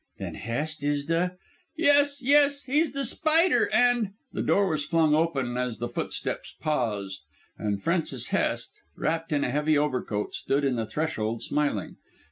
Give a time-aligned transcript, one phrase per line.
[0.17, 1.37] "Then Hest is The"
[1.87, 2.23] "Yes!
[2.23, 2.63] Yes!
[2.63, 7.21] He's The Spider and" The door was flung open as the footsteps paused,
[7.55, 11.97] and Francis Hest, wrapped in a heavy overcoat, stood on the threshold smiling.